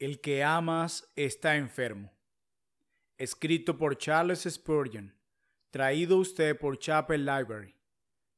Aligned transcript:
El 0.00 0.20
que 0.20 0.42
amas 0.42 1.08
está 1.14 1.54
enfermo. 1.56 2.12
Escrito 3.16 3.78
por 3.78 3.96
Charles 3.96 4.42
Spurgeon. 4.42 5.14
Traído 5.70 6.18
usted 6.18 6.58
por 6.58 6.76
Chapel 6.78 7.24
Library. 7.24 7.76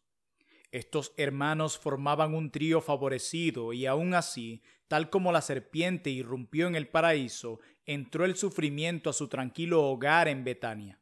Estos 0.71 1.13
hermanos 1.17 1.77
formaban 1.77 2.33
un 2.33 2.49
trío 2.49 2.79
favorecido 2.79 3.73
y 3.73 3.85
aún 3.85 4.13
así, 4.13 4.63
tal 4.87 5.09
como 5.09 5.33
la 5.33 5.41
serpiente 5.41 6.09
irrumpió 6.09 6.67
en 6.67 6.75
el 6.75 6.87
paraíso, 6.87 7.59
entró 7.85 8.23
el 8.23 8.37
sufrimiento 8.37 9.09
a 9.09 9.13
su 9.13 9.27
tranquilo 9.27 9.83
hogar 9.83 10.29
en 10.29 10.45
Betania. 10.45 10.99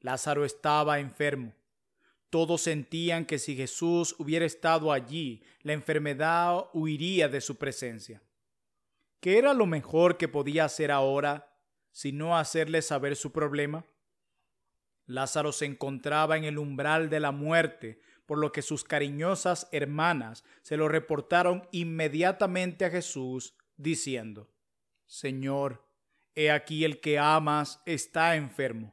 Lázaro 0.00 0.44
estaba 0.44 1.00
enfermo. 1.00 1.54
Todos 2.28 2.60
sentían 2.60 3.24
que 3.24 3.38
si 3.38 3.56
Jesús 3.56 4.14
hubiera 4.18 4.44
estado 4.44 4.92
allí, 4.92 5.42
la 5.62 5.72
enfermedad 5.72 6.66
huiría 6.74 7.28
de 7.28 7.40
su 7.40 7.56
presencia. 7.56 8.22
¿Qué 9.20 9.38
era 9.38 9.54
lo 9.54 9.64
mejor 9.64 10.18
que 10.18 10.28
podía 10.28 10.66
hacer 10.66 10.90
ahora 10.90 11.53
sino 11.94 12.36
hacerle 12.36 12.82
saber 12.82 13.14
su 13.14 13.30
problema? 13.30 13.86
Lázaro 15.06 15.52
se 15.52 15.64
encontraba 15.64 16.36
en 16.36 16.42
el 16.44 16.58
umbral 16.58 17.08
de 17.08 17.20
la 17.20 17.30
muerte, 17.30 18.00
por 18.26 18.38
lo 18.38 18.50
que 18.50 18.62
sus 18.62 18.82
cariñosas 18.82 19.68
hermanas 19.70 20.44
se 20.62 20.76
lo 20.76 20.88
reportaron 20.88 21.68
inmediatamente 21.70 22.84
a 22.84 22.90
Jesús, 22.90 23.54
diciendo, 23.76 24.50
Señor, 25.06 25.86
he 26.34 26.50
aquí 26.50 26.84
el 26.84 27.00
que 27.00 27.18
amas 27.18 27.80
está 27.86 28.34
enfermo. 28.34 28.92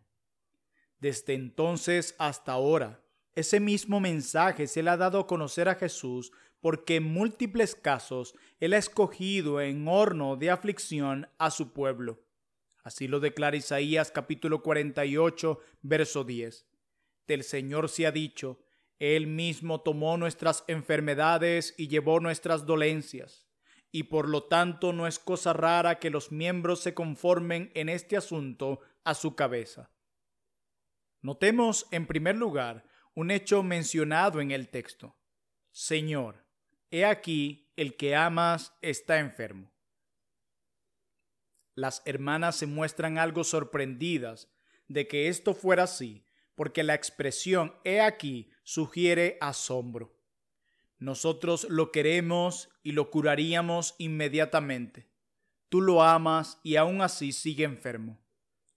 Desde 1.00 1.34
entonces 1.34 2.14
hasta 2.20 2.52
ahora, 2.52 3.04
ese 3.34 3.60
mismo 3.60 4.00
mensaje 4.00 4.68
se 4.68 4.84
le 4.84 4.92
ha 4.92 4.98
dado 4.98 5.20
a 5.22 5.28
conocer 5.28 5.70
a 5.70 5.76
Jesús 5.76 6.32
porque 6.60 6.98
en 6.98 7.04
múltiples 7.04 7.74
casos 7.74 8.36
él 8.60 8.74
ha 8.74 8.78
escogido 8.78 9.60
en 9.60 9.88
horno 9.88 10.36
de 10.36 10.52
aflicción 10.52 11.28
a 11.40 11.50
su 11.50 11.74
pueblo. 11.74 12.20
Así 12.84 13.08
lo 13.08 13.20
declara 13.20 13.58
Isaías 13.58 14.12
capítulo 14.12 14.64
48, 14.64 15.60
verso 15.82 16.24
10. 16.24 16.68
Del 17.28 17.44
Señor 17.44 17.90
se 17.90 18.08
ha 18.08 18.12
dicho, 18.12 18.60
Él 18.98 19.28
mismo 19.28 19.82
tomó 19.82 20.18
nuestras 20.18 20.64
enfermedades 20.68 21.76
y 21.78 21.88
llevó 21.88 22.20
nuestras 22.20 22.66
dolencias, 22.66 23.48
y 23.92 24.04
por 24.04 24.28
lo 24.28 24.46
tanto 24.46 24.94
no 24.94 25.06
es 25.06 25.20
cosa 25.20 25.54
rara 25.54 26.00
que 26.00 26.10
los 26.10 26.32
miembros 26.32 26.80
se 26.80 26.94
conformen 26.96 27.72
en 27.76 27.88
este 27.90 28.18
asunto 28.18 28.80
a 29.04 29.14
su 29.14 29.36
cabeza. 29.36 29.92
Notemos, 31.22 31.88
en 31.92 32.08
primer 32.08 32.36
lugar, 32.36 32.86
un 33.14 33.30
hecho 33.30 33.62
mencionado 33.62 34.42
en 34.42 34.50
el 34.50 34.70
texto. 34.70 35.16
Señor, 35.72 36.48
he 36.90 37.06
aquí 37.06 37.72
el 37.76 37.96
que 37.96 38.16
amas 38.16 38.76
está 38.82 39.20
enfermo. 39.20 39.71
Las 41.76 42.02
hermanas 42.06 42.56
se 42.56 42.66
muestran 42.66 43.18
algo 43.18 43.44
sorprendidas 43.44 44.50
de 44.88 45.08
que 45.08 45.28
esto 45.30 45.54
fuera 45.54 45.84
así, 45.84 46.26
porque 46.56 46.84
la 46.84 46.96
expresión 46.96 47.74
he 47.84 48.02
aquí 48.02 48.52
sugiere 48.64 49.38
asombro. 49.42 50.18
Nosotros 51.00 51.66
lo 51.70 51.92
queremos 51.92 52.70
y 52.84 52.92
lo 52.92 53.10
curaríamos 53.10 53.96
inmediatamente. 53.98 55.10
Tú 55.70 55.82
lo 55.82 56.04
amas 56.04 56.60
y 56.64 56.76
aún 56.76 57.02
así 57.02 57.32
sigue 57.32 57.64
enfermo. 57.64 58.22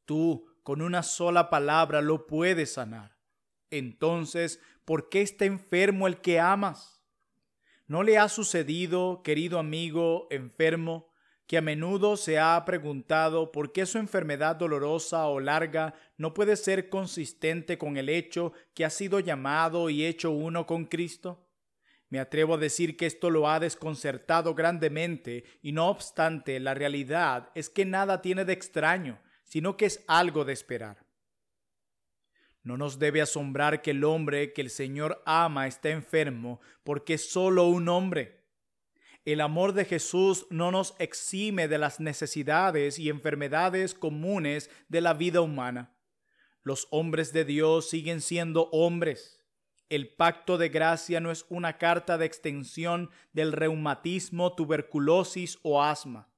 Tú, 0.04 0.46
con 0.62 0.80
una 0.80 1.02
sola 1.02 1.50
palabra, 1.50 2.00
lo 2.00 2.26
puedes 2.26 2.74
sanar. 2.74 3.18
Entonces, 3.70 4.60
¿por 4.84 5.08
qué 5.08 5.20
está 5.20 5.44
enfermo 5.44 6.06
el 6.06 6.20
que 6.20 6.40
amas? 6.40 7.02
¿No 7.86 8.02
le 8.02 8.16
ha 8.16 8.28
sucedido, 8.28 9.22
querido 9.22 9.58
amigo 9.58 10.26
enfermo, 10.30 11.12
que 11.46 11.58
a 11.58 11.62
menudo 11.62 12.16
se 12.16 12.38
ha 12.38 12.62
preguntado 12.64 13.52
por 13.52 13.72
qué 13.72 13.86
su 13.86 13.98
enfermedad 13.98 14.56
dolorosa 14.56 15.26
o 15.26 15.40
larga 15.40 15.94
no 16.16 16.32
puede 16.32 16.56
ser 16.56 16.88
consistente 16.88 17.76
con 17.76 17.96
el 17.96 18.08
hecho 18.08 18.52
que 18.74 18.84
ha 18.84 18.90
sido 18.90 19.20
llamado 19.20 19.90
y 19.90 20.04
hecho 20.04 20.30
uno 20.30 20.66
con 20.66 20.86
Cristo? 20.86 21.44
Me 22.08 22.20
atrevo 22.20 22.54
a 22.54 22.58
decir 22.58 22.96
que 22.96 23.06
esto 23.06 23.28
lo 23.28 23.48
ha 23.48 23.58
desconcertado 23.60 24.54
grandemente 24.54 25.44
y 25.62 25.72
no 25.72 25.88
obstante 25.88 26.60
la 26.60 26.72
realidad 26.72 27.50
es 27.54 27.68
que 27.68 27.84
nada 27.84 28.22
tiene 28.22 28.44
de 28.44 28.52
extraño, 28.52 29.20
sino 29.42 29.76
que 29.76 29.86
es 29.86 30.04
algo 30.06 30.44
de 30.44 30.52
esperar. 30.52 31.04
No 32.62 32.78
nos 32.78 32.98
debe 32.98 33.20
asombrar 33.20 33.82
que 33.82 33.90
el 33.90 34.04
hombre 34.04 34.52
que 34.52 34.62
el 34.62 34.70
Señor 34.70 35.22
ama 35.26 35.66
está 35.66 35.90
enfermo 35.90 36.60
porque 36.82 37.14
es 37.14 37.30
solo 37.30 37.66
un 37.66 37.88
hombre. 37.88 38.43
El 39.24 39.40
amor 39.40 39.72
de 39.72 39.86
Jesús 39.86 40.46
no 40.50 40.70
nos 40.70 40.94
exime 40.98 41.66
de 41.66 41.78
las 41.78 41.98
necesidades 41.98 42.98
y 42.98 43.08
enfermedades 43.08 43.94
comunes 43.94 44.70
de 44.88 45.00
la 45.00 45.14
vida 45.14 45.40
humana. 45.40 45.96
Los 46.62 46.88
hombres 46.90 47.32
de 47.32 47.46
Dios 47.46 47.88
siguen 47.88 48.20
siendo 48.20 48.68
hombres. 48.70 49.42
El 49.88 50.14
pacto 50.14 50.58
de 50.58 50.68
gracia 50.68 51.20
no 51.20 51.30
es 51.30 51.46
una 51.48 51.78
carta 51.78 52.18
de 52.18 52.26
extensión 52.26 53.10
del 53.32 53.52
reumatismo, 53.52 54.54
tuberculosis 54.54 55.58
o 55.62 55.82
asma. 55.82 56.30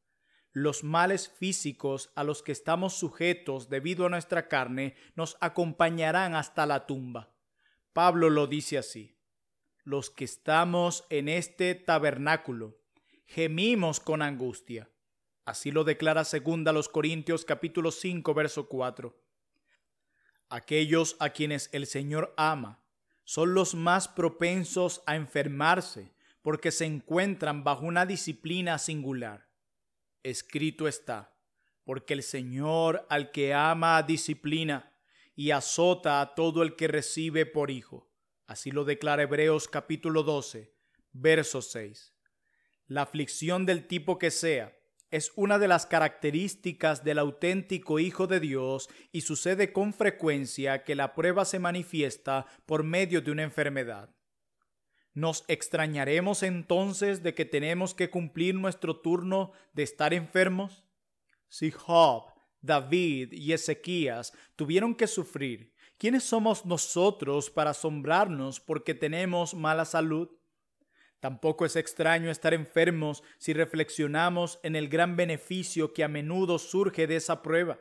Los 0.52 0.84
males 0.84 1.28
físicos 1.28 2.12
a 2.14 2.22
los 2.22 2.44
que 2.44 2.52
estamos 2.52 2.94
sujetos 2.94 3.68
debido 3.68 4.06
a 4.06 4.10
nuestra 4.10 4.46
carne 4.46 4.94
nos 5.16 5.36
acompañarán 5.40 6.36
hasta 6.36 6.66
la 6.66 6.86
tumba. 6.86 7.34
Pablo 7.92 8.30
lo 8.30 8.46
dice 8.46 8.78
así 8.78 9.15
los 9.86 10.10
que 10.10 10.24
estamos 10.24 11.06
en 11.10 11.28
este 11.28 11.76
tabernáculo, 11.76 12.76
gemimos 13.24 14.00
con 14.00 14.20
angustia. 14.20 14.90
Así 15.44 15.70
lo 15.70 15.84
declara 15.84 16.24
segunda 16.24 16.72
los 16.72 16.88
Corintios 16.88 17.44
capítulo 17.44 17.92
5 17.92 18.34
verso 18.34 18.68
4. 18.68 19.16
Aquellos 20.48 21.14
a 21.20 21.30
quienes 21.30 21.70
el 21.72 21.86
Señor 21.86 22.34
ama 22.36 22.82
son 23.22 23.54
los 23.54 23.76
más 23.76 24.08
propensos 24.08 25.04
a 25.06 25.14
enfermarse 25.14 26.12
porque 26.42 26.72
se 26.72 26.84
encuentran 26.84 27.62
bajo 27.62 27.86
una 27.86 28.06
disciplina 28.06 28.78
singular. 28.78 29.48
Escrito 30.24 30.88
está, 30.88 31.32
porque 31.84 32.14
el 32.14 32.24
Señor 32.24 33.06
al 33.08 33.30
que 33.30 33.54
ama 33.54 34.02
disciplina 34.02 34.92
y 35.36 35.52
azota 35.52 36.20
a 36.20 36.34
todo 36.34 36.64
el 36.64 36.74
que 36.74 36.88
recibe 36.88 37.46
por 37.46 37.70
hijo. 37.70 38.10
Así 38.46 38.70
lo 38.70 38.84
declara 38.84 39.24
Hebreos 39.24 39.66
capítulo 39.66 40.22
12, 40.22 40.72
verso 41.12 41.62
6. 41.62 42.14
La 42.86 43.02
aflicción 43.02 43.66
del 43.66 43.88
tipo 43.88 44.18
que 44.18 44.30
sea 44.30 44.72
es 45.10 45.32
una 45.34 45.58
de 45.58 45.66
las 45.66 45.84
características 45.84 47.02
del 47.02 47.18
auténtico 47.18 47.98
Hijo 47.98 48.28
de 48.28 48.38
Dios 48.38 48.88
y 49.10 49.22
sucede 49.22 49.72
con 49.72 49.92
frecuencia 49.92 50.84
que 50.84 50.94
la 50.94 51.12
prueba 51.12 51.44
se 51.44 51.58
manifiesta 51.58 52.46
por 52.66 52.84
medio 52.84 53.20
de 53.20 53.32
una 53.32 53.42
enfermedad. 53.42 54.14
¿Nos 55.12 55.44
extrañaremos 55.48 56.44
entonces 56.44 57.24
de 57.24 57.34
que 57.34 57.46
tenemos 57.46 57.94
que 57.94 58.10
cumplir 58.10 58.54
nuestro 58.54 59.00
turno 59.00 59.50
de 59.72 59.82
estar 59.82 60.14
enfermos? 60.14 60.84
Si 61.48 61.72
Job, 61.72 62.26
David 62.60 63.32
y 63.32 63.52
Ezequías 63.52 64.32
tuvieron 64.54 64.94
que 64.94 65.08
sufrir 65.08 65.72
¿Quiénes 65.98 66.24
somos 66.24 66.66
nosotros 66.66 67.48
para 67.48 67.70
asombrarnos 67.70 68.60
porque 68.60 68.94
tenemos 68.94 69.54
mala 69.54 69.86
salud? 69.86 70.28
Tampoco 71.20 71.64
es 71.64 71.74
extraño 71.74 72.30
estar 72.30 72.52
enfermos 72.52 73.22
si 73.38 73.54
reflexionamos 73.54 74.60
en 74.62 74.76
el 74.76 74.90
gran 74.90 75.16
beneficio 75.16 75.94
que 75.94 76.04
a 76.04 76.08
menudo 76.08 76.58
surge 76.58 77.06
de 77.06 77.16
esa 77.16 77.42
prueba. 77.42 77.80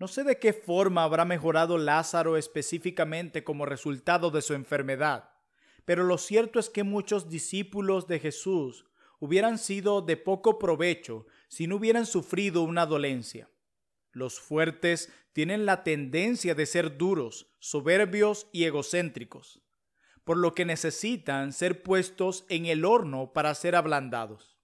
No 0.00 0.08
sé 0.08 0.24
de 0.24 0.40
qué 0.40 0.52
forma 0.52 1.04
habrá 1.04 1.24
mejorado 1.24 1.78
Lázaro 1.78 2.36
específicamente 2.36 3.44
como 3.44 3.66
resultado 3.66 4.32
de 4.32 4.42
su 4.42 4.54
enfermedad, 4.54 5.30
pero 5.84 6.02
lo 6.02 6.18
cierto 6.18 6.58
es 6.58 6.70
que 6.70 6.82
muchos 6.82 7.28
discípulos 7.28 8.08
de 8.08 8.18
Jesús 8.18 8.86
hubieran 9.20 9.58
sido 9.58 10.02
de 10.02 10.16
poco 10.16 10.58
provecho 10.58 11.26
si 11.46 11.68
no 11.68 11.76
hubieran 11.76 12.06
sufrido 12.06 12.62
una 12.62 12.84
dolencia. 12.86 13.48
Los 14.12 14.40
fuertes 14.40 15.12
tienen 15.32 15.66
la 15.66 15.84
tendencia 15.84 16.54
de 16.54 16.66
ser 16.66 16.96
duros, 16.96 17.52
soberbios 17.58 18.48
y 18.52 18.64
egocéntricos, 18.64 19.62
por 20.24 20.36
lo 20.36 20.54
que 20.54 20.64
necesitan 20.64 21.52
ser 21.52 21.82
puestos 21.82 22.44
en 22.48 22.66
el 22.66 22.84
horno 22.84 23.32
para 23.32 23.54
ser 23.54 23.76
ablandados. 23.76 24.58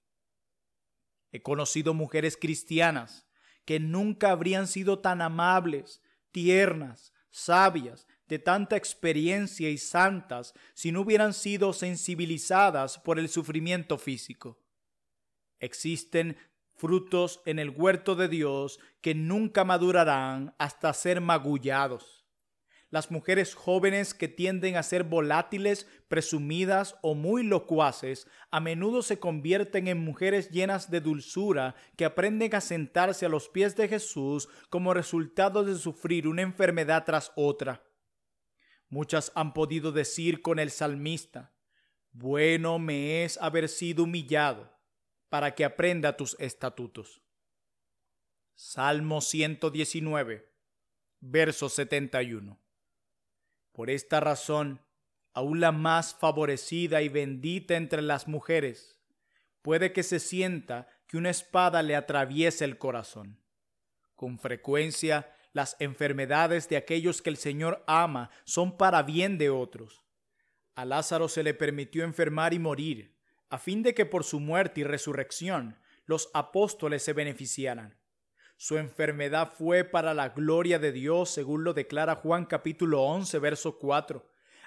He 1.31 1.43
conocido 1.43 1.95
mujeres 1.95 2.37
cristianas 2.37 3.27
que 3.65 3.81
nunca 3.81 4.31
habrían 4.31 4.67
sido 4.67 5.01
tan 5.01 5.21
amables, 5.21 6.03
tiernas, 6.31 7.13
sabias, 7.31 8.07
de 8.29 8.39
tanta 8.39 8.77
experiencia 8.77 9.71
y 9.71 9.79
santas 9.79 10.55
si 10.75 10.91
no 10.91 11.03
hubieran 11.03 11.33
sido 11.33 11.73
sensibilizadas 11.73 12.99
por 12.99 13.19
el 13.19 13.29
sufrimiento 13.29 13.99
físico. 13.99 14.61
Existen 15.61 16.37
frutos 16.77 17.41
en 17.47 17.59
el 17.59 17.71
huerto 17.71 18.15
de 18.15 18.29
Dios 18.29 18.79
que 19.01 19.15
nunca 19.15 19.65
madurarán 19.65 20.55
hasta 20.59 20.93
ser 20.93 21.21
magullados. 21.21 22.27
Las 22.89 23.11
mujeres 23.11 23.55
jóvenes 23.55 24.15
que 24.15 24.29
tienden 24.29 24.77
a 24.77 24.83
ser 24.83 25.03
volátiles, 25.03 25.89
presumidas 26.09 26.97
o 27.03 27.15
muy 27.15 27.43
locuaces, 27.43 28.29
a 28.53 28.61
menudo 28.61 29.03
se 29.03 29.19
convierten 29.19 29.89
en 29.89 29.99
mujeres 29.99 30.51
llenas 30.51 30.91
de 30.91 31.01
dulzura 31.01 31.75
que 31.97 32.05
aprenden 32.05 32.55
a 32.55 32.61
sentarse 32.61 33.27
a 33.27 33.29
los 33.29 33.49
pies 33.49 33.75
de 33.75 33.89
Jesús 33.89 34.49
como 34.71 34.95
resultado 34.95 35.65
de 35.65 35.75
sufrir 35.75 36.29
una 36.29 36.43
enfermedad 36.43 37.05
tras 37.05 37.33
otra. 37.35 37.83
Muchas 38.89 39.33
han 39.35 39.53
podido 39.53 39.91
decir 39.91 40.41
con 40.41 40.61
el 40.61 40.71
salmista, 40.71 41.53
bueno 42.13 42.79
me 42.79 43.25
es 43.25 43.37
haber 43.43 43.69
sido 43.69 44.05
humillado 44.05 44.76
para 45.29 45.55
que 45.55 45.65
aprenda 45.65 46.17
tus 46.17 46.37
estatutos. 46.39 47.23
Salmo 48.55 49.21
119, 49.21 50.51
verso 51.21 51.69
71. 51.69 52.59
Por 53.73 53.91
esta 53.91 54.21
razón, 54.21 54.81
aún 55.33 55.61
la 55.61 55.73
más 55.73 56.15
favorecida 56.15 57.03
y 57.03 57.11
bendita 57.11 57.77
entre 57.77 58.01
las 58.01 58.27
mujeres, 58.29 58.99
puede 59.61 59.93
que 59.93 60.03
se 60.03 60.21
sienta 60.21 60.89
que 61.07 61.17
una 61.17 61.31
espada 61.31 61.83
le 61.83 61.97
atraviese 61.97 62.65
el 62.65 62.79
corazón. 62.79 63.43
Con 64.15 64.39
frecuencia, 64.39 65.37
las 65.53 65.77
enfermedades 65.79 66.69
de 66.69 66.77
aquellos 66.77 67.21
que 67.21 67.31
el 67.31 67.37
Señor 67.37 67.85
ama 67.87 68.31
son 68.45 68.77
para 68.77 69.03
bien 69.03 69.39
de 69.39 69.51
otros. 69.51 70.05
A 70.75 70.85
Lázaro 70.85 71.29
se 71.29 71.43
le 71.43 71.55
permitió 71.55 72.05
enfermar 72.05 72.55
y 72.55 72.59
morir, 72.59 73.16
a 73.51 73.59
fin 73.59 73.83
de 73.83 73.95
que 73.95 74.07
por 74.07 74.25
su 74.25 74.41
muerte 74.41 74.81
y 74.81 74.85
resurrección 74.85 75.79
los 76.05 76.31
apóstoles 76.35 77.03
se 77.03 77.13
beneficiaran. 77.13 77.99
Su 78.57 78.79
enfermedad 78.79 79.53
fue 79.53 79.85
para 79.85 80.15
la 80.15 80.31
gloria 80.31 80.79
de 80.79 80.93
Dios, 80.93 81.31
según 81.31 81.65
lo 81.65 81.75
declara 81.75 82.17
Juan 82.17 82.47
capítulo 82.47 83.03
11, 83.03 83.39
verso 83.39 83.79
4. 83.79 84.27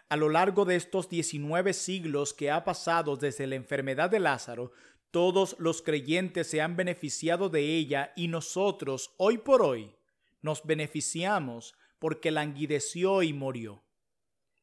A 0.10 0.16
lo 0.16 0.30
largo 0.30 0.66
de 0.66 0.76
estos 0.76 1.10
19 1.10 1.74
siglos 1.74 2.34
que 2.34 2.52
ha 2.52 2.64
pasado 2.64 3.16
desde 3.16 3.48
la 3.48 3.56
enfermedad 3.56 4.10
de 4.10 4.20
Lázaro, 4.20 4.72
todos 5.12 5.56
los 5.60 5.82
creyentes 5.82 6.48
se 6.48 6.62
han 6.62 6.76
beneficiado 6.76 7.50
de 7.50 7.62
ella 7.62 8.14
y 8.16 8.28
nosotros, 8.28 9.14
hoy 9.18 9.40
por 9.40 9.64
hoy, 9.64 9.96
nos 10.42 10.66
beneficiamos 10.66 11.74
porque 11.98 12.32
languideció 12.32 13.24
y 13.24 13.34
murió. 13.34 13.84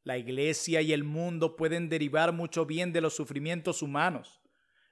La 0.06 0.18
iglesia 0.18 0.82
y 0.82 0.92
el 0.92 1.02
mundo 1.02 1.56
pueden 1.56 1.88
derivar 1.88 2.32
mucho 2.32 2.64
bien 2.64 2.92
de 2.92 3.00
los 3.00 3.16
sufrimientos 3.16 3.82
humanos. 3.82 4.40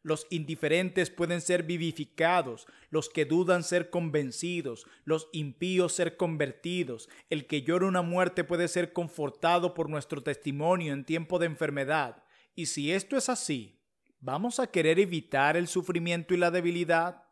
Los 0.03 0.27
indiferentes 0.29 1.09
pueden 1.09 1.41
ser 1.41 1.63
vivificados, 1.63 2.67
los 2.91 3.09
que 3.09 3.25
dudan 3.25 3.63
ser 3.63 3.91
convencidos, 3.91 4.89
los 5.05 5.29
impíos 5.31 5.93
ser 5.93 6.17
convertidos, 6.17 7.09
el 7.31 7.47
que 7.47 7.63
llora 7.63 7.87
una 7.87 8.03
muerte 8.03 8.43
puede 8.43 8.67
ser 8.67 8.93
confortado 8.93 9.73
por 9.73 9.89
nuestro 9.89 10.21
testimonio 10.21 10.93
en 10.93 11.05
tiempo 11.05 11.39
de 11.39 11.47
enfermedad. 11.47 12.25
Y 12.57 12.67
si 12.67 12.91
esto 12.91 13.17
es 13.17 13.29
así, 13.29 13.79
¿vamos 14.19 14.59
a 14.59 14.67
querer 14.67 14.99
evitar 14.99 15.57
el 15.57 15.69
sufrimiento 15.69 16.35
y 16.35 16.39
la 16.39 16.51
debilidad? 16.51 17.24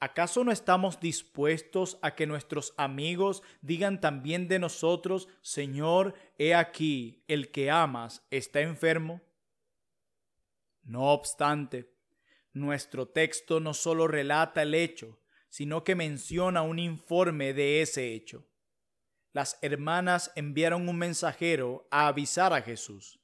¿Acaso 0.00 0.44
no 0.44 0.52
estamos 0.52 1.00
dispuestos 1.00 1.98
a 2.02 2.14
que 2.14 2.26
nuestros 2.26 2.74
amigos 2.76 3.42
digan 3.62 4.00
también 4.00 4.48
de 4.48 4.58
nosotros, 4.58 5.28
Señor, 5.40 6.14
he 6.36 6.54
aquí, 6.54 7.24
el 7.26 7.50
que 7.50 7.70
amas 7.70 8.26
está 8.30 8.60
enfermo? 8.60 9.22
No 10.82 11.12
obstante, 11.12 11.90
nuestro 12.52 13.08
texto 13.08 13.60
no 13.60 13.72
solo 13.72 14.06
relata 14.06 14.62
el 14.62 14.74
hecho, 14.74 15.18
sino 15.48 15.84
que 15.84 15.94
menciona 15.94 16.62
un 16.62 16.78
informe 16.78 17.54
de 17.54 17.80
ese 17.80 18.12
hecho. 18.12 18.46
Las 19.32 19.58
hermanas 19.62 20.30
enviaron 20.36 20.88
un 20.88 20.98
mensajero 20.98 21.88
a 21.90 22.08
avisar 22.08 22.52
a 22.52 22.62
Jesús. 22.62 23.20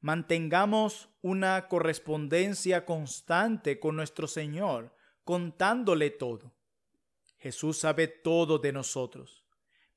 Mantengamos 0.00 1.10
una 1.20 1.68
correspondencia 1.68 2.84
constante 2.86 3.78
con 3.78 3.96
nuestro 3.96 4.26
Señor 4.26 4.95
contándole 5.26 6.10
todo. 6.10 6.54
Jesús 7.36 7.78
sabe 7.78 8.06
todo 8.06 8.60
de 8.60 8.72
nosotros, 8.72 9.44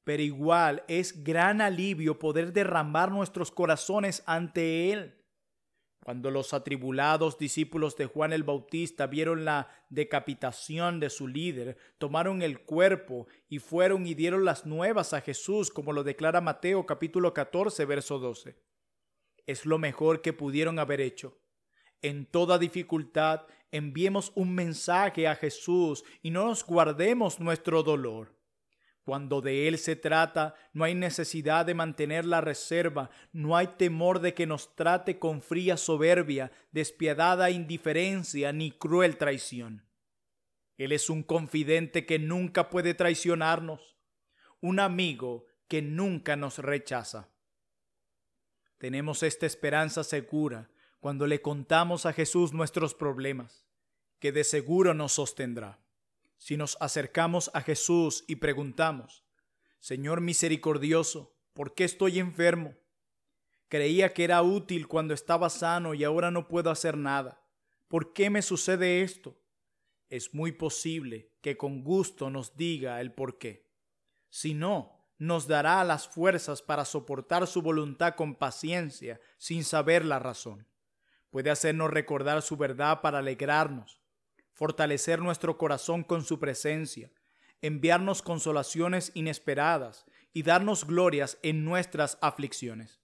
pero 0.04 0.24
igual 0.24 0.84
es 0.88 1.24
gran 1.24 1.62
alivio 1.62 2.18
poder 2.18 2.52
derramar 2.52 3.12
nuestros 3.12 3.52
corazones 3.52 4.24
ante 4.26 4.92
Él. 4.92 5.24
Cuando 6.04 6.32
los 6.32 6.56
atribulados 6.56 7.38
discípulos 7.38 7.96
de 7.96 8.08
Juan 8.08 8.34
el 8.34 8.42
Bautista 8.42 9.06
vieron 9.06 9.46
la 9.46 9.70
decapitación 9.90 11.00
de 11.00 11.12
su 11.12 11.28
líder, 11.28 11.78
tomaron 12.00 12.42
el 12.42 12.62
cuerpo 12.62 13.28
y 13.48 13.60
fueron 13.60 14.08
y 14.08 14.16
dieron 14.16 14.46
las 14.46 14.66
nuevas 14.66 15.14
a 15.14 15.22
Jesús, 15.22 15.70
como 15.70 15.94
lo 15.94 16.04
declara 16.04 16.42
Mateo 16.42 16.88
capítulo 16.88 17.36
14, 17.36 17.86
verso 17.86 18.18
12. 18.18 18.58
Es 19.46 19.68
lo 19.68 19.78
mejor 19.78 20.24
que 20.24 20.34
pudieron 20.34 20.80
haber 20.80 21.02
hecho. 21.02 21.38
En 22.02 22.26
toda 22.26 22.58
dificultad 22.58 23.42
enviemos 23.72 24.32
un 24.36 24.56
mensaje 24.56 25.28
a 25.28 25.36
Jesús 25.36 26.04
y 26.22 26.32
no 26.32 26.46
nos 26.46 26.66
guardemos 26.66 27.40
nuestro 27.40 27.84
dolor. 27.84 28.36
Cuando 29.04 29.42
de 29.42 29.68
Él 29.68 29.78
se 29.80 29.96
trata, 29.96 30.56
no 30.72 30.84
hay 30.84 30.94
necesidad 30.94 31.66
de 31.66 31.74
mantener 31.74 32.26
la 32.26 32.42
reserva, 32.42 33.10
no 33.34 33.58
hay 33.58 33.68
temor 33.68 34.20
de 34.20 34.34
que 34.34 34.46
nos 34.46 34.76
trate 34.76 35.18
con 35.18 35.42
fría 35.42 35.78
soberbia, 35.78 36.52
despiadada 36.72 37.50
indiferencia 37.50 38.54
ni 38.54 38.72
cruel 38.72 39.18
traición. 39.18 39.84
Él 40.78 40.92
es 40.92 41.10
un 41.10 41.24
confidente 41.24 42.06
que 42.06 42.20
nunca 42.20 42.70
puede 42.70 42.94
traicionarnos, 42.94 43.98
un 44.62 44.80
amigo 44.80 45.46
que 45.68 45.82
nunca 45.82 46.36
nos 46.36 46.60
rechaza. 46.60 47.30
Tenemos 48.78 49.24
esta 49.24 49.46
esperanza 49.46 50.04
segura 50.04 50.70
cuando 51.00 51.28
le 51.28 51.42
contamos 51.42 52.06
a 52.06 52.14
Jesús 52.14 52.54
nuestros 52.54 52.94
problemas, 52.94 53.66
que 54.20 54.32
de 54.32 54.44
seguro 54.44 54.94
nos 54.94 55.14
sostendrá. 55.14 55.80
Si 56.38 56.58
nos 56.58 56.78
acercamos 56.82 57.50
a 57.54 57.62
Jesús 57.62 58.26
y 58.28 58.38
preguntamos, 58.38 59.24
Señor 59.80 60.20
misericordioso, 60.20 61.38
¿por 61.54 61.74
qué 61.74 61.86
estoy 61.86 62.20
enfermo? 62.20 62.76
Creía 63.70 64.14
que 64.14 64.26
era 64.26 64.42
útil 64.42 64.88
cuando 64.88 65.14
estaba 65.14 65.50
sano 65.50 65.94
y 65.94 66.04
ahora 66.04 66.32
no 66.32 66.48
puedo 66.48 66.70
hacer 66.70 66.98
nada. 66.98 67.42
¿Por 67.88 68.14
qué 68.14 68.30
me 68.30 68.42
sucede 68.42 69.02
esto? 69.02 69.40
Es 70.10 70.34
muy 70.34 70.52
posible 70.52 71.32
que 71.42 71.56
con 71.56 71.84
gusto 71.84 72.30
nos 72.30 72.58
diga 72.58 73.00
el 73.00 73.14
por 73.14 73.38
qué. 73.38 73.70
Si 74.30 74.54
no, 74.54 75.08
nos 75.18 75.48
dará 75.48 75.84
las 75.84 76.08
fuerzas 76.08 76.62
para 76.62 76.84
soportar 76.84 77.48
su 77.48 77.62
voluntad 77.62 78.16
con 78.16 78.36
paciencia 78.36 79.22
sin 79.38 79.64
saber 79.64 80.04
la 80.04 80.20
razón 80.20 80.70
puede 81.30 81.50
hacernos 81.50 81.92
recordar 81.92 82.42
su 82.42 82.58
verdad 82.58 83.02
para 83.02 83.20
alegrarnos, 83.20 84.02
fortalecer 84.54 85.20
nuestro 85.20 85.58
corazón 85.58 86.04
con 86.04 86.24
su 86.24 86.40
presencia, 86.40 87.12
enviarnos 87.62 88.22
consolaciones 88.22 89.12
inesperadas 89.14 90.06
y 90.34 90.44
darnos 90.44 90.86
glorias 90.86 91.38
en 91.42 91.64
nuestras 91.64 92.18
aflicciones. 92.22 93.02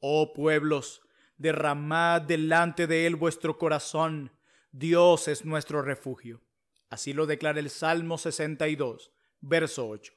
Oh 0.00 0.32
pueblos, 0.32 1.02
derramad 1.36 2.22
delante 2.22 2.86
de 2.86 3.06
él 3.06 3.16
vuestro 3.16 3.58
corazón, 3.58 4.32
Dios 4.70 5.28
es 5.28 5.44
nuestro 5.44 5.82
refugio. 5.82 6.42
Así 6.90 7.12
lo 7.12 7.26
declara 7.26 7.58
el 7.58 7.70
Salmo 7.70 8.18
62, 8.18 9.12
verso 9.40 9.88
8. 9.88 10.12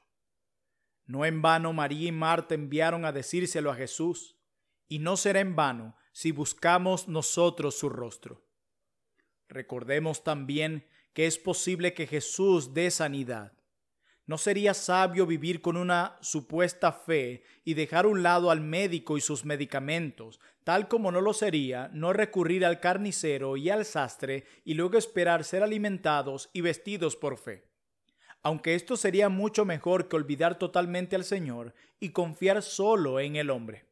No 1.06 1.26
en 1.26 1.42
vano 1.42 1.74
María 1.74 2.08
y 2.10 2.12
Marta 2.12 2.56
enviaron 2.56 3.06
a 3.06 3.12
decírselo 3.12 3.72
a 3.72 3.76
Jesús, 3.76 4.38
y 4.88 5.00
no 5.00 5.18
será 5.18 5.40
en 5.40 5.56
vano 5.56 5.96
si 6.12 6.32
buscamos 6.32 7.08
nosotros 7.08 7.76
su 7.76 7.90
rostro. 7.90 8.42
Recordemos 9.48 10.24
también 10.24 10.86
que 11.14 11.26
es 11.26 11.38
posible 11.38 11.94
que 11.94 12.08
Jesús 12.08 12.74
dé 12.74 12.90
sanidad. 12.90 13.54
¿No 14.26 14.38
sería 14.38 14.74
sabio 14.74 15.26
vivir 15.26 15.62
con 15.62 15.76
una 15.76 16.18
supuesta 16.22 16.94
fe 16.94 17.44
y 17.66 17.74
dejar 17.74 18.06
un 18.06 18.24
lado 18.24 18.50
al 18.50 18.62
médico 18.62 19.18
y 19.18 19.22
sus 19.22 19.44
medicamentos, 19.44 20.40
tal 20.64 20.88
como 20.88 21.12
no 21.12 21.20
lo 21.20 21.34
sería 21.34 21.90
no 21.92 22.14
recurrir 22.14 22.64
al 22.66 22.80
carnicero 22.80 23.58
y 23.58 23.70
al 23.70 23.84
sastre 23.84 24.46
y 24.64 24.76
luego 24.76 24.98
esperar 24.98 25.44
ser 25.44 25.64
alimentados 25.64 26.50
y 26.54 26.62
vestidos 26.62 27.18
por 27.18 27.38
fe? 27.38 27.68
Aunque 28.44 28.76
esto 28.76 28.96
sería 28.96 29.28
mucho 29.28 29.66
mejor 29.66 30.08
que 30.08 30.16
olvidar 30.16 30.58
totalmente 30.58 31.16
al 31.16 31.26
Señor 31.26 31.74
y 32.00 32.10
confiar 32.10 32.64
solo 32.64 33.20
en 33.20 33.36
el 33.36 33.50
hombre. 33.50 33.91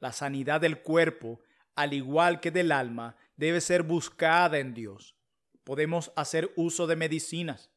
La 0.00 0.12
sanidad 0.12 0.60
del 0.60 0.82
cuerpo, 0.82 1.40
al 1.74 1.92
igual 1.92 2.40
que 2.40 2.50
del 2.50 2.72
alma, 2.72 3.16
debe 3.36 3.60
ser 3.60 3.82
buscada 3.82 4.58
en 4.58 4.74
Dios. 4.74 5.16
Podemos 5.64 6.12
hacer 6.16 6.52
uso 6.56 6.86
de 6.86 6.96
medicinas, 6.96 7.70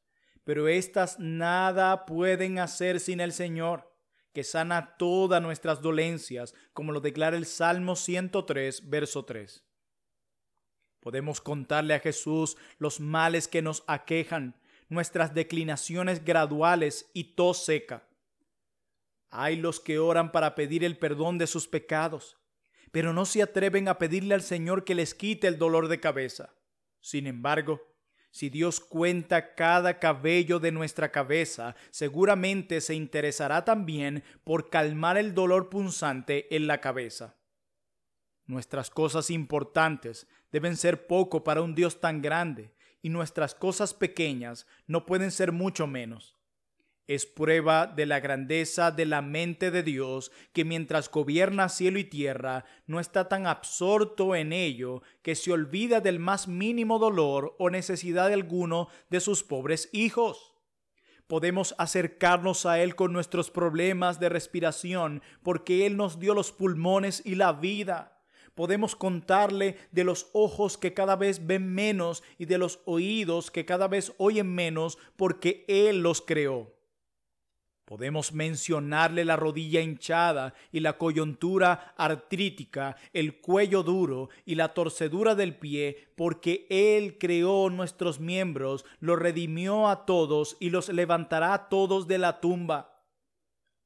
pero 0.43 0.67
éstas 0.67 1.19
nada 1.19 2.05
pueden 2.05 2.59
hacer 2.59 2.99
sin 2.99 3.19
el 3.19 3.31
Señor, 3.31 3.91
que 4.33 4.43
sana 4.43 4.95
todas 4.97 5.41
nuestras 5.41 5.81
dolencias, 5.81 6.53
como 6.73 6.91
lo 6.91 7.01
declara 7.01 7.37
el 7.37 7.45
Salmo 7.45 7.95
103, 7.95 8.89
verso 8.89 9.25
3. 9.25 9.65
Podemos 10.99 11.41
contarle 11.41 11.95
a 11.95 11.99
Jesús 11.99 12.57
los 12.77 12.99
males 12.99 13.47
que 13.47 13.61
nos 13.61 13.83
aquejan, 13.87 14.55
nuestras 14.87 15.33
declinaciones 15.33 16.23
graduales 16.23 17.09
y 17.13 17.35
tos 17.35 17.65
seca. 17.65 18.07
Hay 19.31 19.55
los 19.55 19.79
que 19.79 19.97
oran 19.97 20.31
para 20.31 20.55
pedir 20.55 20.83
el 20.83 20.97
perdón 20.97 21.37
de 21.37 21.47
sus 21.47 21.67
pecados, 21.67 22.37
pero 22.91 23.13
no 23.13 23.25
se 23.25 23.41
atreven 23.41 23.87
a 23.87 23.97
pedirle 23.97 24.35
al 24.35 24.41
Señor 24.41 24.83
que 24.83 24.93
les 24.93 25.15
quite 25.15 25.47
el 25.47 25.57
dolor 25.57 25.87
de 25.87 26.01
cabeza. 26.01 26.53
Sin 26.99 27.25
embargo, 27.25 27.81
si 28.31 28.49
Dios 28.49 28.79
cuenta 28.79 29.55
cada 29.55 29.99
cabello 29.99 30.59
de 30.59 30.71
nuestra 30.71 31.11
cabeza, 31.11 31.75
seguramente 31.89 32.81
se 32.81 32.93
interesará 32.93 33.65
también 33.65 34.23
por 34.43 34.69
calmar 34.69 35.17
el 35.17 35.33
dolor 35.33 35.69
punzante 35.69 36.53
en 36.55 36.67
la 36.67 36.81
cabeza. 36.81 37.37
Nuestras 38.45 38.89
cosas 38.89 39.29
importantes 39.29 40.27
deben 40.51 40.75
ser 40.75 41.07
poco 41.07 41.43
para 41.43 41.61
un 41.61 41.73
Dios 41.73 42.01
tan 42.01 42.21
grande, 42.21 42.73
y 43.01 43.09
nuestras 43.09 43.55
cosas 43.55 43.93
pequeñas 43.93 44.67
no 44.87 45.05
pueden 45.05 45.31
ser 45.31 45.51
mucho 45.51 45.87
menos. 45.87 46.37
Es 47.07 47.25
prueba 47.25 47.87
de 47.87 48.05
la 48.05 48.19
grandeza 48.19 48.91
de 48.91 49.05
la 49.05 49.21
mente 49.21 49.71
de 49.71 49.83
Dios 49.83 50.31
que 50.53 50.63
mientras 50.63 51.09
gobierna 51.09 51.67
cielo 51.67 51.99
y 51.99 52.03
tierra 52.03 52.63
no 52.85 52.99
está 52.99 53.27
tan 53.27 53.47
absorto 53.47 54.35
en 54.35 54.53
ello 54.53 55.01
que 55.21 55.35
se 55.35 55.51
olvida 55.51 55.99
del 55.99 56.19
más 56.19 56.47
mínimo 56.47 56.99
dolor 56.99 57.55
o 57.59 57.69
necesidad 57.69 58.27
de 58.27 58.35
alguno 58.35 58.87
de 59.09 59.19
sus 59.19 59.43
pobres 59.43 59.89
hijos. 59.91 60.53
Podemos 61.27 61.75
acercarnos 61.77 62.65
a 62.65 62.79
Él 62.81 62.95
con 62.95 63.13
nuestros 63.13 63.51
problemas 63.51 64.19
de 64.19 64.29
respiración 64.29 65.21
porque 65.43 65.85
Él 65.85 65.97
nos 65.97 66.19
dio 66.19 66.33
los 66.33 66.51
pulmones 66.51 67.21
y 67.25 67.35
la 67.35 67.53
vida. 67.53 68.21
Podemos 68.53 68.95
contarle 68.97 69.77
de 69.91 70.03
los 70.03 70.29
ojos 70.33 70.77
que 70.77 70.93
cada 70.93 71.15
vez 71.15 71.47
ven 71.47 71.73
menos 71.73 72.21
y 72.37 72.45
de 72.45 72.57
los 72.57 72.81
oídos 72.85 73.49
que 73.49 73.65
cada 73.65 73.87
vez 73.87 74.13
oyen 74.17 74.53
menos 74.53 74.97
porque 75.15 75.63
Él 75.67 76.03
los 76.03 76.21
creó. 76.21 76.80
Podemos 77.91 78.31
mencionarle 78.31 79.25
la 79.25 79.35
rodilla 79.35 79.81
hinchada 79.81 80.53
y 80.71 80.79
la 80.79 80.97
coyuntura 80.97 81.93
artrítica, 81.97 82.95
el 83.11 83.41
cuello 83.41 83.83
duro 83.83 84.29
y 84.45 84.55
la 84.55 84.73
torcedura 84.73 85.35
del 85.35 85.57
pie, 85.57 86.07
porque 86.15 86.67
Él 86.69 87.17
creó 87.17 87.69
nuestros 87.69 88.21
miembros, 88.21 88.85
los 89.01 89.19
redimió 89.19 89.89
a 89.89 90.05
todos 90.05 90.55
y 90.61 90.69
los 90.69 90.87
levantará 90.87 91.53
a 91.53 91.67
todos 91.67 92.07
de 92.07 92.17
la 92.17 92.39
tumba. 92.39 93.03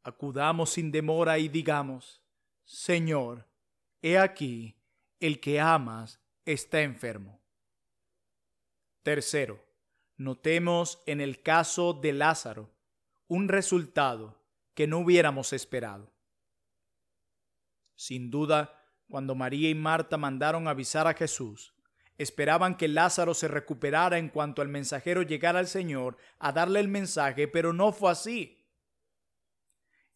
Acudamos 0.04 0.70
sin 0.70 0.92
demora 0.92 1.40
y 1.40 1.48
digamos, 1.48 2.22
Señor, 2.64 3.48
he 4.04 4.20
aquí, 4.20 4.76
el 5.20 5.40
que 5.40 5.60
amas 5.60 6.22
está 6.46 6.84
enfermo. 6.84 7.42
Tercero, 9.02 9.66
notemos 10.16 11.02
en 11.08 11.22
el 11.22 11.42
caso 11.42 11.94
de 11.94 12.14
Lázaro 12.14 12.75
un 13.28 13.48
resultado 13.48 14.38
que 14.74 14.88
no 14.88 15.00
hubiéramos 15.00 15.54
esperado. 15.54 16.12
Sin 17.96 18.30
duda, 18.30 18.82
cuando 19.10 19.36
María 19.36 19.70
y 19.70 19.76
Marta 19.76 20.18
mandaron 20.18 20.68
avisar 20.68 21.08
a 21.08 21.14
Jesús, 21.14 21.74
esperaban 22.18 22.76
que 22.76 22.88
Lázaro 22.88 23.34
se 23.34 23.48
recuperara 23.48 24.18
en 24.18 24.30
cuanto 24.30 24.62
el 24.62 24.68
mensajero 24.68 25.22
llegara 25.22 25.60
al 25.60 25.68
Señor 25.68 26.18
a 26.40 26.52
darle 26.52 26.80
el 26.80 26.88
mensaje, 26.88 27.48
pero 27.48 27.74
no 27.74 27.92
fue 27.92 28.12
así. 28.12 28.66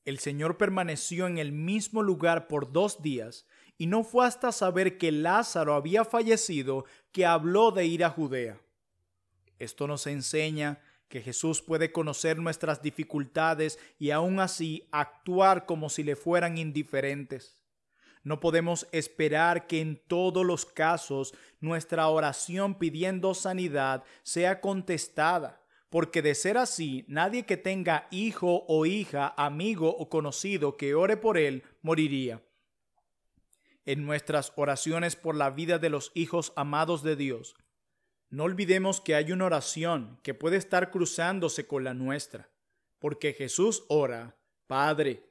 El 0.05 0.19
Señor 0.19 0.57
permaneció 0.57 1.27
en 1.27 1.37
el 1.37 1.51
mismo 1.51 2.01
lugar 2.01 2.47
por 2.47 2.71
dos 2.71 3.01
días 3.01 3.45
y 3.77 3.87
no 3.87 4.03
fue 4.03 4.25
hasta 4.25 4.51
saber 4.51 4.97
que 4.97 5.11
Lázaro 5.11 5.73
había 5.73 6.03
fallecido 6.03 6.85
que 7.11 7.25
habló 7.25 7.71
de 7.71 7.85
ir 7.85 8.03
a 8.03 8.09
Judea. 8.09 8.59
Esto 9.57 9.87
nos 9.87 10.07
enseña 10.07 10.81
que 11.09 11.21
Jesús 11.21 11.61
puede 11.61 11.91
conocer 11.91 12.37
nuestras 12.37 12.81
dificultades 12.81 13.79
y 13.97 14.11
aún 14.11 14.39
así 14.39 14.87
actuar 14.91 15.65
como 15.65 15.89
si 15.89 16.03
le 16.03 16.15
fueran 16.15 16.57
indiferentes. 16.57 17.59
No 18.23 18.39
podemos 18.39 18.87
esperar 18.91 19.65
que 19.65 19.81
en 19.81 20.01
todos 20.07 20.45
los 20.45 20.65
casos 20.65 21.33
nuestra 21.59 22.07
oración 22.07 22.75
pidiendo 22.75 23.33
sanidad 23.33 24.03
sea 24.23 24.61
contestada, 24.61 25.65
porque 25.89 26.21
de 26.21 26.35
ser 26.35 26.57
así, 26.57 27.05
nadie 27.07 27.45
que 27.45 27.57
tenga 27.57 28.07
hijo 28.11 28.65
o 28.67 28.85
hija, 28.85 29.33
amigo 29.35 29.89
o 29.89 30.09
conocido 30.09 30.77
que 30.77 30.93
ore 30.93 31.17
por 31.17 31.37
él, 31.37 31.63
moriría. 31.81 32.43
En 33.85 34.05
nuestras 34.05 34.53
oraciones 34.55 35.15
por 35.15 35.35
la 35.35 35.49
vida 35.49 35.79
de 35.79 35.89
los 35.89 36.11
hijos 36.13 36.53
amados 36.55 37.01
de 37.01 37.15
Dios, 37.15 37.55
no 38.29 38.43
olvidemos 38.43 39.01
que 39.01 39.15
hay 39.15 39.31
una 39.31 39.45
oración 39.45 40.19
que 40.21 40.33
puede 40.33 40.57
estar 40.57 40.91
cruzándose 40.91 41.65
con 41.65 41.83
la 41.83 41.93
nuestra, 41.93 42.49
porque 42.99 43.33
Jesús 43.33 43.85
ora, 43.87 44.37
Padre, 44.67 45.23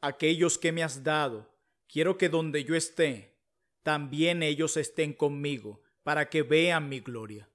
aquellos 0.00 0.56
que 0.56 0.72
me 0.72 0.82
has 0.82 1.04
dado, 1.04 1.54
quiero 1.86 2.16
que 2.16 2.28
donde 2.28 2.64
yo 2.64 2.74
esté, 2.74 3.36
también 3.82 4.42
ellos 4.42 4.76
estén 4.76 5.12
conmigo, 5.12 5.82
para 6.02 6.30
que 6.30 6.42
vean 6.42 6.88
mi 6.88 7.00
gloria. 7.00 7.50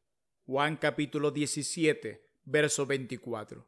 Juan 0.45 0.77
capítulo 0.77 1.31
17, 1.31 2.27
verso 2.43 2.85
24. 2.85 3.67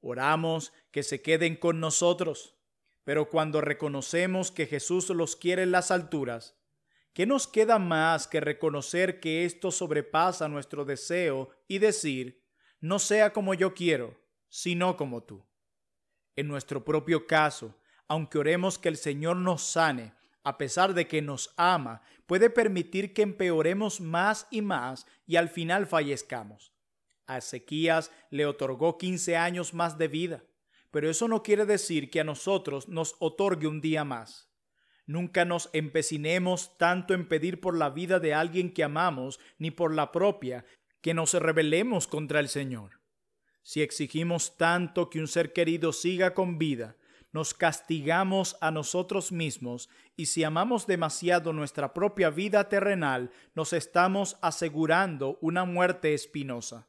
Oramos 0.00 0.72
que 0.90 1.02
se 1.02 1.22
queden 1.22 1.56
con 1.56 1.80
nosotros, 1.80 2.56
pero 3.04 3.30
cuando 3.30 3.60
reconocemos 3.60 4.50
que 4.50 4.66
Jesús 4.66 5.08
los 5.10 5.36
quiere 5.36 5.62
en 5.62 5.70
las 5.70 5.90
alturas, 5.90 6.59
¿Qué 7.12 7.26
nos 7.26 7.48
queda 7.48 7.78
más 7.78 8.28
que 8.28 8.40
reconocer 8.40 9.18
que 9.18 9.44
esto 9.44 9.72
sobrepasa 9.72 10.48
nuestro 10.48 10.84
deseo 10.84 11.50
y 11.66 11.78
decir, 11.78 12.44
no 12.80 12.98
sea 13.00 13.32
como 13.32 13.54
yo 13.54 13.74
quiero, 13.74 14.20
sino 14.48 14.96
como 14.96 15.24
tú? 15.24 15.44
En 16.36 16.46
nuestro 16.46 16.84
propio 16.84 17.26
caso, 17.26 17.76
aunque 18.06 18.38
oremos 18.38 18.78
que 18.78 18.88
el 18.88 18.96
Señor 18.96 19.36
nos 19.36 19.62
sane, 19.62 20.14
a 20.44 20.56
pesar 20.56 20.94
de 20.94 21.06
que 21.06 21.20
nos 21.20 21.52
ama, 21.56 22.02
puede 22.26 22.48
permitir 22.48 23.12
que 23.12 23.22
empeoremos 23.22 24.00
más 24.00 24.46
y 24.50 24.62
más 24.62 25.06
y 25.26 25.36
al 25.36 25.48
final 25.48 25.86
fallezcamos. 25.86 26.72
A 27.26 27.38
Ezequías 27.38 28.10
le 28.30 28.46
otorgó 28.46 28.98
15 28.98 29.36
años 29.36 29.74
más 29.74 29.98
de 29.98 30.08
vida, 30.08 30.44
pero 30.90 31.10
eso 31.10 31.28
no 31.28 31.42
quiere 31.42 31.66
decir 31.66 32.10
que 32.10 32.20
a 32.20 32.24
nosotros 32.24 32.88
nos 32.88 33.16
otorgue 33.18 33.66
un 33.66 33.80
día 33.80 34.04
más. 34.04 34.49
Nunca 35.10 35.44
nos 35.44 35.70
empecinemos 35.72 36.78
tanto 36.78 37.14
en 37.14 37.26
pedir 37.26 37.60
por 37.60 37.76
la 37.76 37.90
vida 37.90 38.20
de 38.20 38.32
alguien 38.32 38.72
que 38.72 38.84
amamos, 38.84 39.40
ni 39.58 39.72
por 39.72 39.92
la 39.92 40.12
propia, 40.12 40.64
que 41.00 41.14
nos 41.14 41.34
rebelemos 41.34 42.06
contra 42.06 42.38
el 42.38 42.48
Señor. 42.48 43.00
Si 43.64 43.82
exigimos 43.82 44.56
tanto 44.56 45.10
que 45.10 45.18
un 45.18 45.26
ser 45.26 45.52
querido 45.52 45.92
siga 45.92 46.32
con 46.32 46.58
vida, 46.58 46.96
nos 47.32 47.54
castigamos 47.54 48.56
a 48.60 48.70
nosotros 48.70 49.32
mismos 49.32 49.88
y 50.14 50.26
si 50.26 50.44
amamos 50.44 50.86
demasiado 50.86 51.52
nuestra 51.52 51.92
propia 51.92 52.30
vida 52.30 52.68
terrenal, 52.68 53.32
nos 53.56 53.72
estamos 53.72 54.36
asegurando 54.42 55.38
una 55.40 55.64
muerte 55.64 56.14
espinosa. 56.14 56.88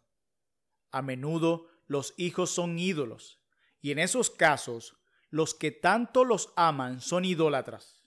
A 0.92 1.02
menudo 1.02 1.70
los 1.88 2.14
hijos 2.18 2.52
son 2.52 2.78
ídolos, 2.78 3.42
y 3.82 3.90
en 3.90 3.98
esos 3.98 4.30
casos 4.30 4.96
los 5.32 5.56
que 5.56 5.72
tanto 5.72 6.24
los 6.24 6.54
aman 6.56 7.02
son 7.02 7.26
idólatras. 7.26 8.01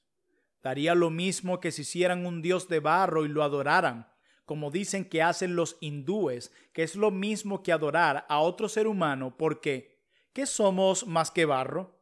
Daría 0.64 0.94
lo 0.94 1.10
mismo 1.10 1.60
que 1.60 1.70
si 1.70 1.82
hicieran 1.82 2.24
un 2.24 2.40
dios 2.40 2.68
de 2.68 2.80
barro 2.80 3.26
y 3.26 3.28
lo 3.28 3.42
adoraran, 3.42 4.08
como 4.46 4.70
dicen 4.70 5.04
que 5.04 5.22
hacen 5.22 5.56
los 5.56 5.76
hindúes, 5.80 6.52
que 6.72 6.82
es 6.82 6.96
lo 6.96 7.10
mismo 7.10 7.62
que 7.62 7.70
adorar 7.70 8.24
a 8.30 8.40
otro 8.40 8.70
ser 8.70 8.86
humano, 8.86 9.36
porque 9.36 10.00
¿qué 10.32 10.46
somos 10.46 11.06
más 11.06 11.30
que 11.30 11.44
barro? 11.44 12.00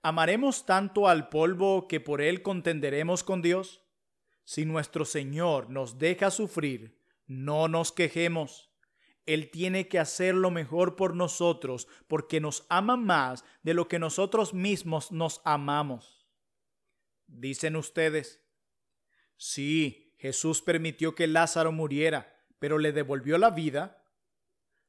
¿Amaremos 0.00 0.64
tanto 0.64 1.08
al 1.08 1.28
polvo 1.28 1.88
que 1.88 1.98
por 1.98 2.20
él 2.20 2.40
contenderemos 2.42 3.24
con 3.24 3.42
Dios? 3.42 3.82
Si 4.44 4.64
nuestro 4.64 5.04
Señor 5.04 5.68
nos 5.68 5.98
deja 5.98 6.30
sufrir, 6.30 7.02
no 7.26 7.66
nos 7.66 7.90
quejemos. 7.90 8.70
Él 9.26 9.50
tiene 9.50 9.88
que 9.88 9.98
hacer 9.98 10.36
lo 10.36 10.52
mejor 10.52 10.94
por 10.94 11.16
nosotros, 11.16 11.88
porque 12.06 12.40
nos 12.40 12.64
ama 12.68 12.96
más 12.96 13.44
de 13.64 13.74
lo 13.74 13.88
que 13.88 13.98
nosotros 13.98 14.54
mismos 14.54 15.10
nos 15.10 15.40
amamos. 15.44 16.17
Dicen 17.28 17.76
ustedes, 17.76 18.42
sí, 19.36 20.14
Jesús 20.18 20.62
permitió 20.62 21.14
que 21.14 21.28
Lázaro 21.28 21.70
muriera, 21.70 22.34
pero 22.58 22.78
le 22.78 22.92
devolvió 22.92 23.38
la 23.38 23.50
vida. 23.50 24.02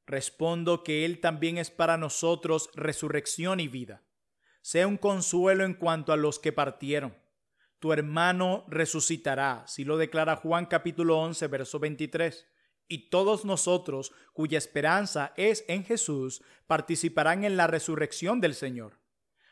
Respondo 0.07 0.83
que 0.83 1.05
Él 1.05 1.19
también 1.19 1.59
es 1.59 1.69
para 1.69 1.97
nosotros 1.97 2.71
resurrección 2.73 3.59
y 3.59 3.67
vida. 3.67 4.03
Sea 4.61 4.87
un 4.87 4.97
consuelo 4.97 5.63
en 5.63 5.75
cuanto 5.75 6.11
a 6.11 6.17
los 6.17 6.39
que 6.39 6.51
partieron. 6.51 7.15
Tu 7.77 7.93
hermano 7.93 8.65
resucitará, 8.67 9.63
si 9.67 9.85
lo 9.85 9.97
declara 9.97 10.35
Juan 10.35 10.65
capítulo 10.65 11.19
11, 11.19 11.47
verso 11.47 11.79
23. 11.79 12.47
Y 12.87 13.09
todos 13.09 13.45
nosotros, 13.45 14.11
cuya 14.33 14.57
esperanza 14.57 15.33
es 15.37 15.63
en 15.67 15.83
Jesús, 15.83 16.41
participarán 16.65 17.43
en 17.43 17.55
la 17.55 17.67
resurrección 17.67 18.41
del 18.41 18.55
Señor. 18.55 18.97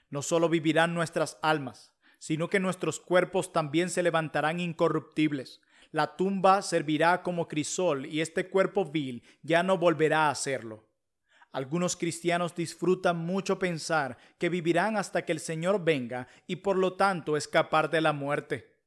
no 0.10 0.22
solo 0.22 0.48
vivirán 0.48 0.94
nuestras 0.94 1.38
almas, 1.42 1.94
sino 2.20 2.50
que 2.50 2.60
nuestros 2.60 3.00
cuerpos 3.00 3.54
también 3.54 3.90
se 3.90 4.04
levantarán 4.04 4.60
incorruptibles. 4.60 5.62
La 5.92 6.16
tumba 6.16 6.62
servirá 6.62 7.24
como 7.24 7.48
crisol 7.48 8.06
y 8.06 8.22
este 8.22 8.50
cuerpo 8.50 8.86
vil 8.86 9.24
ya 9.42 9.64
no 9.64 9.78
volverá 9.78 10.30
a 10.30 10.36
serlo. 10.36 10.88
Algunos 11.52 11.96
cristianos 11.96 12.54
disfrutan 12.56 13.18
mucho 13.18 13.58
pensar 13.58 14.18
que 14.38 14.50
vivirán 14.50 14.98
hasta 14.98 15.24
que 15.24 15.32
el 15.32 15.40
Señor 15.40 15.84
venga 15.84 16.28
y 16.46 16.58
por 16.58 16.78
lo 16.78 16.94
tanto 16.94 17.38
escapar 17.38 17.90
de 17.90 18.02
la 18.02 18.14
muerte. 18.14 18.78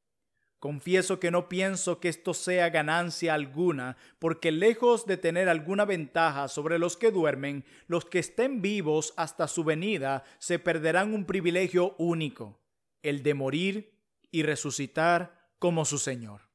Confieso 0.61 1.19
que 1.19 1.31
no 1.31 1.49
pienso 1.49 2.01
que 2.01 2.11
esto 2.11 2.35
sea 2.35 2.69
ganancia 2.69 3.33
alguna, 3.33 3.97
porque 4.19 4.53
lejos 4.53 5.07
de 5.07 5.17
tener 5.17 5.49
alguna 5.49 5.87
ventaja 5.87 6.49
sobre 6.49 6.79
los 6.79 6.99
que 6.99 7.11
duermen, 7.11 7.65
los 7.87 8.05
que 8.05 8.19
estén 8.19 8.61
vivos 8.61 9.15
hasta 9.17 9.49
su 9.49 9.65
venida 9.65 10.23
se 10.39 10.59
perderán 10.59 11.15
un 11.15 11.25
privilegio 11.25 11.95
único, 11.97 12.60
el 13.03 13.23
de 13.23 13.35
morir 13.35 13.99
y 14.31 14.43
resucitar 14.43 15.51
como 15.59 15.85
su 15.85 15.99
Señor. 15.99 16.51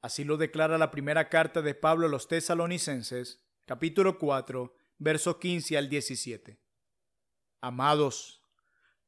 Así 0.00 0.24
lo 0.24 0.36
declara 0.36 0.76
la 0.76 0.90
primera 0.90 1.28
carta 1.28 1.62
de 1.62 1.74
Pablo 1.74 2.06
a 2.06 2.10
los 2.10 2.28
tesalonicenses, 2.28 3.42
capítulo 3.64 4.18
4, 4.18 4.74
verso 4.98 5.38
15 5.38 5.78
al 5.78 5.88
17. 5.88 6.60
Amados, 7.60 8.42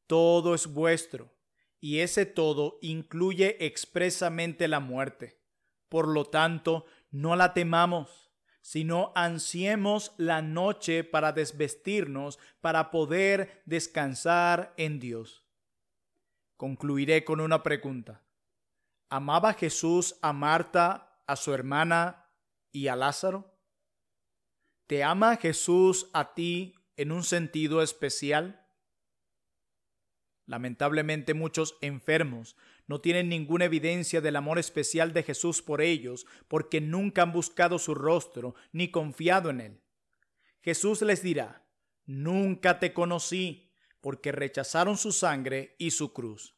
todo 0.06 0.54
es 0.54 0.66
vuestro 0.66 1.36
y 1.80 1.98
ese 1.98 2.24
todo 2.24 2.78
incluye 2.80 3.64
expresamente 3.66 4.68
la 4.68 4.80
muerte. 4.80 5.38
Por 5.88 6.08
lo 6.08 6.24
tanto, 6.24 6.86
no 7.10 7.36
la 7.36 7.52
temamos, 7.52 8.32
sino 8.62 9.12
ansiemos 9.14 10.12
la 10.16 10.42
noche 10.42 11.04
para 11.04 11.32
desvestirnos, 11.32 12.38
para 12.60 12.90
poder 12.90 13.62
descansar 13.66 14.74
en 14.76 14.98
Dios. 14.98 15.45
Concluiré 16.56 17.24
con 17.24 17.40
una 17.40 17.62
pregunta. 17.62 18.22
¿Amaba 19.10 19.52
Jesús 19.52 20.18
a 20.22 20.32
Marta, 20.32 21.20
a 21.26 21.36
su 21.36 21.52
hermana 21.52 22.30
y 22.72 22.88
a 22.88 22.96
Lázaro? 22.96 23.56
¿Te 24.86 25.04
ama 25.04 25.36
Jesús 25.36 26.08
a 26.12 26.34
ti 26.34 26.74
en 26.96 27.12
un 27.12 27.24
sentido 27.24 27.82
especial? 27.82 28.66
Lamentablemente 30.46 31.34
muchos 31.34 31.76
enfermos 31.80 32.56
no 32.86 33.00
tienen 33.00 33.28
ninguna 33.28 33.64
evidencia 33.64 34.20
del 34.20 34.36
amor 34.36 34.58
especial 34.58 35.12
de 35.12 35.24
Jesús 35.24 35.60
por 35.60 35.82
ellos 35.82 36.24
porque 36.48 36.80
nunca 36.80 37.22
han 37.22 37.32
buscado 37.32 37.78
su 37.78 37.94
rostro 37.94 38.54
ni 38.72 38.90
confiado 38.90 39.50
en 39.50 39.60
él. 39.60 39.80
Jesús 40.62 41.02
les 41.02 41.22
dirá, 41.22 41.66
nunca 42.06 42.78
te 42.78 42.92
conocí 42.92 43.65
porque 44.06 44.30
rechazaron 44.30 44.96
su 44.96 45.10
sangre 45.10 45.74
y 45.78 45.90
su 45.90 46.12
cruz. 46.12 46.54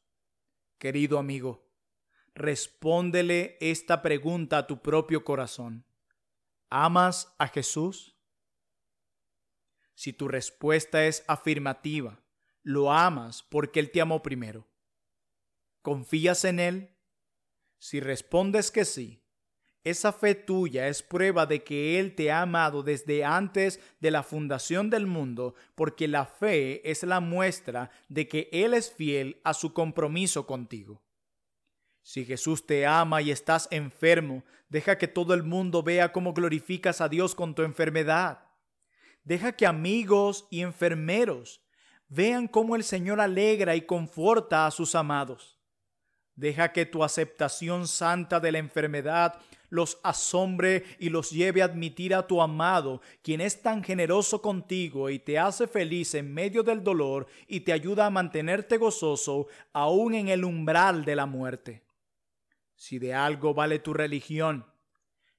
Querido 0.77 1.19
amigo, 1.19 1.67
respóndele 2.35 3.57
esta 3.59 4.03
pregunta 4.03 4.59
a 4.59 4.67
tu 4.67 4.83
propio 4.83 5.25
corazón. 5.25 5.87
¿Amas 6.69 7.35
a 7.39 7.49
Jesús? 7.49 8.19
Si 9.95 10.13
tu 10.13 10.29
respuesta 10.29 11.07
es 11.07 11.25
afirmativa, 11.27 12.23
lo 12.63 12.93
amas 12.93 13.43
porque 13.45 13.81
Él 13.81 13.93
te 13.93 14.03
amó 14.03 14.21
primero. 14.21 14.69
¿Confías 15.81 16.45
en 16.45 16.61
Él? 16.61 16.99
Si 17.79 17.99
respondes 17.99 18.71
que 18.71 18.85
sí, 18.85 19.25
esa 19.91 20.13
fe 20.13 20.35
tuya 20.35 20.89
es 20.89 21.03
prueba 21.03 21.47
de 21.47 21.63
que 21.63 21.99
Él 21.99 22.15
te 22.15 22.31
ha 22.31 22.43
amado 22.43 22.83
desde 22.83 23.25
antes 23.25 23.81
de 24.01 24.11
la 24.11 24.23
fundación 24.23 24.91
del 24.91 25.07
mundo, 25.07 25.55
porque 25.75 26.09
la 26.09 26.27
fe 26.27 26.89
es 26.91 27.03
la 27.03 27.21
muestra 27.21 27.91
de 28.09 28.29
que 28.29 28.49
Él 28.53 28.75
es 28.75 28.93
fiel 28.93 29.41
a 29.45 29.55
su 29.55 29.73
compromiso 29.73 30.47
contigo. 30.47 31.03
Si 32.03 32.25
Jesús 32.25 32.65
te 32.65 32.87
ama 32.87 33.21
y 33.21 33.31
estás 33.31 33.69
enfermo, 33.71 34.43
deja 34.71 34.97
que 34.97 35.09
todo 35.09 35.35
el 35.35 35.43
mundo 35.43 35.83
vea 35.83 36.13
cómo 36.13 36.33
glorificas 36.33 37.01
a 37.01 37.09
Dios 37.09 37.35
con 37.35 37.55
tu 37.55 37.63
enfermedad. 37.63 38.47
Deja 39.25 39.53
que 39.53 39.67
amigos 39.67 40.47
y 40.51 40.63
enfermeros 40.63 41.61
vean 42.09 42.49
cómo 42.49 42.77
el 42.77 42.85
Señor 42.85 43.21
alegra 43.21 43.77
y 43.77 43.83
conforta 43.83 44.67
a 44.67 44.71
sus 44.71 44.95
amados. 44.95 45.58
Deja 46.39 46.73
que 46.73 46.87
tu 46.87 47.03
aceptación 47.03 47.89
santa 47.89 48.39
de 48.39 48.53
la 48.53 48.59
enfermedad 48.59 49.41
los 49.71 49.99
asombre 50.05 50.85
y 51.01 51.09
los 51.09 51.33
lleve 51.33 51.63
a 51.63 51.65
admitir 51.65 52.15
a 52.15 52.29
tu 52.29 52.41
amado, 52.41 53.03
quien 53.23 53.41
es 53.41 53.61
tan 53.61 53.83
generoso 53.83 54.41
contigo 54.41 55.11
y 55.11 55.19
te 55.19 55.37
hace 55.37 55.67
feliz 55.67 56.15
en 56.15 56.33
medio 56.33 56.63
del 56.63 56.85
dolor 56.85 57.27
y 57.49 57.61
te 57.61 57.73
ayuda 57.73 58.07
a 58.07 58.11
mantenerte 58.11 58.77
gozoso 58.77 59.49
aún 59.73 60.15
en 60.15 60.29
el 60.29 60.45
umbral 60.45 61.05
de 61.05 61.17
la 61.17 61.27
muerte. 61.27 61.83
Si 62.77 63.01
de 63.01 63.15
algo 63.15 63.53
vale 63.53 63.81
tu 63.81 63.93
religión, 63.93 64.65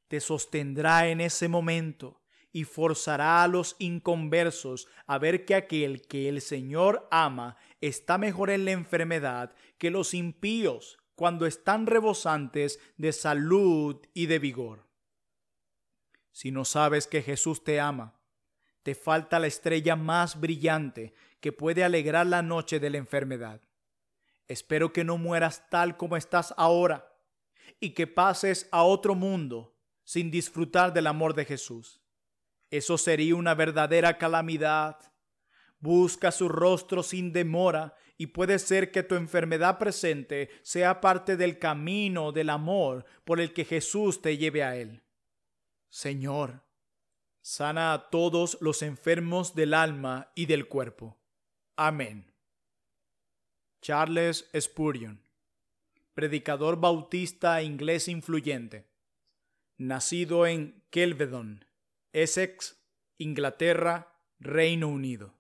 te 0.09 0.19
sostendrá 0.19 1.07
en 1.07 1.21
ese 1.21 1.47
momento 1.47 2.19
y 2.51 2.63
forzará 2.63 3.43
a 3.43 3.47
los 3.47 3.75
inconversos 3.79 4.87
a 5.05 5.17
ver 5.17 5.45
que 5.45 5.55
aquel 5.55 6.01
que 6.07 6.29
el 6.29 6.41
Señor 6.41 7.07
ama 7.11 7.57
está 7.81 8.17
mejor 8.17 8.49
en 8.49 8.65
la 8.65 8.71
enfermedad 8.71 9.53
que 9.77 9.91
los 9.91 10.13
impíos 10.13 10.97
cuando 11.15 11.45
están 11.45 11.85
rebosantes 11.85 12.79
de 12.97 13.11
salud 13.11 13.97
y 14.13 14.25
de 14.25 14.39
vigor. 14.39 14.87
Si 16.31 16.51
no 16.51 16.65
sabes 16.65 17.07
que 17.07 17.21
Jesús 17.21 17.63
te 17.63 17.79
ama, 17.79 18.19
te 18.83 18.95
falta 18.95 19.39
la 19.39 19.47
estrella 19.47 19.95
más 19.95 20.39
brillante 20.39 21.13
que 21.41 21.51
puede 21.51 21.83
alegrar 21.83 22.25
la 22.25 22.41
noche 22.41 22.79
de 22.79 22.89
la 22.89 22.97
enfermedad. 22.97 23.61
Espero 24.47 24.93
que 24.93 25.03
no 25.03 25.17
mueras 25.17 25.69
tal 25.69 25.97
como 25.97 26.17
estás 26.17 26.53
ahora 26.57 27.13
y 27.79 27.91
que 27.91 28.07
pases 28.07 28.67
a 28.71 28.83
otro 28.83 29.13
mundo 29.13 29.75
sin 30.03 30.31
disfrutar 30.31 30.93
del 30.93 31.07
amor 31.07 31.35
de 31.35 31.45
Jesús. 31.45 32.01
Eso 32.69 32.97
sería 32.97 33.35
una 33.35 33.55
verdadera 33.55 34.17
calamidad. 34.17 34.97
Busca 35.79 36.31
su 36.31 36.49
rostro 36.49 37.03
sin 37.03 37.31
demora 37.33 37.95
y 38.17 38.27
puede 38.27 38.59
ser 38.59 38.91
que 38.91 39.01
tu 39.01 39.15
enfermedad 39.15 39.77
presente 39.77 40.49
sea 40.61 40.99
parte 40.99 41.37
del 41.37 41.57
camino 41.57 42.31
del 42.31 42.49
amor 42.49 43.05
por 43.23 43.39
el 43.39 43.53
que 43.53 43.63
Jesús 43.63 44.21
te 44.21 44.37
lleve 44.37 44.61
a 44.61 44.75
Él. 44.75 45.03
Señor, 45.89 46.65
sana 47.41 47.93
a 47.93 48.09
todos 48.09 48.57
los 48.61 48.81
enfermos 48.81 49.55
del 49.55 49.73
alma 49.73 50.31
y 50.35 50.45
del 50.45 50.67
cuerpo. 50.67 51.17
Amén. 51.77 52.33
Charles 53.81 54.49
Spurgeon, 54.59 55.21
predicador 56.13 56.77
bautista 56.77 57.63
inglés 57.63 58.09
influyente, 58.09 58.91
nacido 59.77 60.45
en 60.45 60.83
Kelvedon, 60.89 61.63
Essex, 62.13 62.83
Inglaterra, 63.17 64.13
Reino 64.39 64.87
Unido. 64.87 65.38